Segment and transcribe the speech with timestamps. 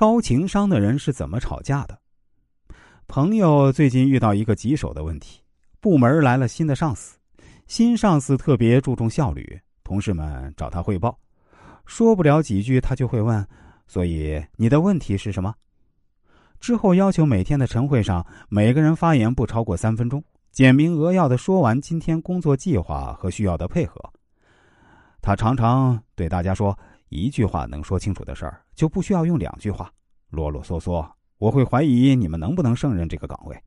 [0.00, 1.98] 高情商的人是怎么吵架的？
[3.06, 5.42] 朋友最近遇到一个棘手的问题：
[5.78, 7.18] 部门来了新的上司，
[7.66, 11.18] 新上司特别注重效率，同事们找他汇报，
[11.84, 13.46] 说不了几句，他就会问
[13.86, 15.54] ：“所以你的问题是什么？”
[16.60, 24.00] 之后要求每天的晨会上，每个人发言不超过三分钟，简明扼要的说完今天工作计划和需要的配合。
[25.20, 26.78] 他常常对大家说
[27.10, 29.92] ：“一句话能说清楚的事儿，就不需要用两句话，
[30.30, 31.06] 啰啰嗦嗦，
[31.38, 33.62] 我会怀疑你们能不能胜任这个岗位。”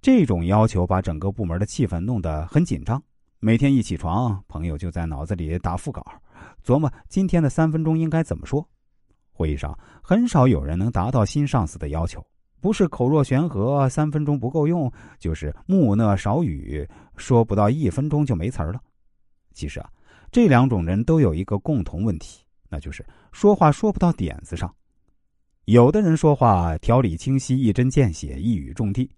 [0.00, 3.00] 这种要求把整个部门的气氛弄得很紧张。
[3.40, 6.02] 每天一起床，朋友就在脑子里打腹稿，
[6.64, 8.66] 琢磨今天的三分钟应该怎么说。
[9.30, 12.24] 会议上很少有人能达到新上司的要求，
[12.62, 18.80] 不是口若悬河，三分钟不够用，就是木讷少语，说不到一分钟就没词儿了。
[19.52, 19.90] 其实啊，
[20.30, 24.72] 这两种人都有一个共同问题，那就是说话说不到点子上。
[25.64, 29.08] 有的人说话条理清晰，一针见血，一语中的；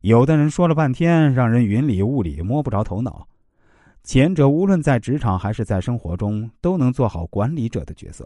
[0.00, 3.26] 有的人说了半天，让人云里雾里，摸不着头脑。
[4.02, 8.24] 前者无论在职场还是在生活中，都能做好管理者的角色。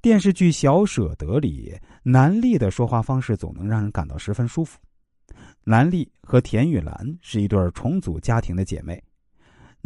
[0.00, 4.78] 电视剧《小舍得》里，南丽的说话方式总能让人感到十分舒服。
[5.62, 9.02] 南丽和田雨岚是一对重组家庭的姐妹，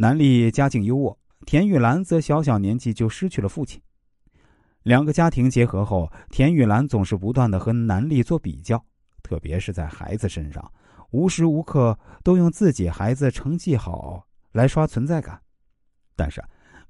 [0.01, 3.83] 南丽家境优渥，田玉兰则小小年纪就失去了父亲。
[4.85, 8.81] 两个家庭结合后，田玉兰总是不断的和南丽做比较，
[9.25, 10.73] 特别是在孩子身上，
[11.11, 15.43] 无时无刻都用自己孩子成绩好来刷存在感。
[16.15, 16.41] 但是。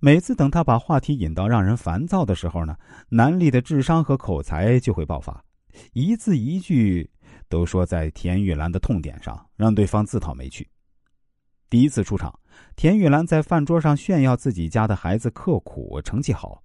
[0.00, 2.76] 每次等他把话题引到让人烦躁的时候呢，
[3.08, 5.44] 南丽的智商和口才就会爆发，
[5.92, 7.10] 一字一句
[7.48, 10.70] 都说在田玉兰的痛点上，让对方自讨没趣。
[11.68, 12.32] 第一次出场，
[12.76, 16.62] 田玉兰在饭桌上炫耀自己家的孩子刻苦成绩好，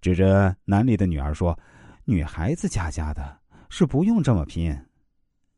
[0.00, 1.58] 指着南丽的女儿说
[2.04, 4.76] ：“女孩子家家的是不用这么拼。”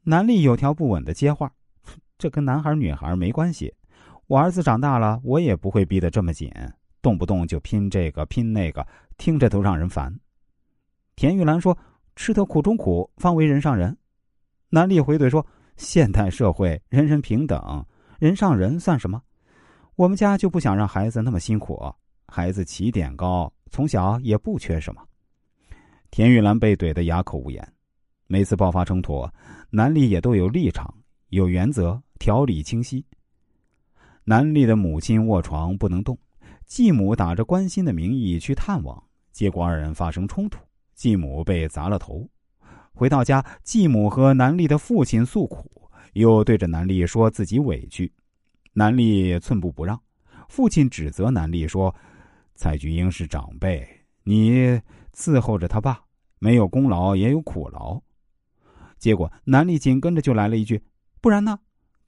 [0.04, 1.50] 南丽有条不紊的接话
[2.18, 3.74] ：“这跟男孩女孩没关系，
[4.26, 6.52] 我儿子长大了，我也不会逼得这么紧。”
[7.00, 8.86] 动不动就拼这个拼那个，
[9.18, 10.14] 听着都让人烦。
[11.16, 11.76] 田玉兰说
[12.16, 13.96] ：“吃得苦中苦，方为人上人。”
[14.70, 17.86] 南丽回怼说：“现代社会人人平等，
[18.18, 19.22] 人上人算什么？
[19.96, 21.80] 我们家就不想让孩子那么辛苦，
[22.26, 25.00] 孩子起点高，从小也不缺什么。”
[26.10, 27.72] 田玉兰被怼得哑口无言。
[28.26, 29.28] 每次爆发冲突，
[29.70, 30.92] 南丽也都有立场、
[31.28, 33.04] 有原则、条理清晰。
[34.24, 36.18] 南丽的母亲卧床不能动。
[36.66, 39.00] 继母打着关心的名义去探望，
[39.32, 40.58] 结果二人发生冲突，
[40.94, 42.26] 继母被砸了头。
[42.94, 45.70] 回到家，继母和南丽的父亲诉苦，
[46.14, 48.10] 又对着南丽说自己委屈。
[48.76, 50.00] 南丽寸步不让，
[50.48, 51.94] 父亲指责南丽说
[52.56, 53.88] ：“蔡菊英是长辈，
[54.24, 54.80] 你
[55.14, 56.02] 伺候着他爸，
[56.40, 58.02] 没有功劳也有苦劳。”
[58.98, 60.82] 结果南丽紧跟着就来了一句
[61.22, 61.58] ：“不然呢？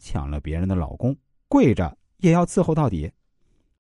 [0.00, 1.16] 抢了别人的老公，
[1.46, 3.10] 跪着也要伺候到底。”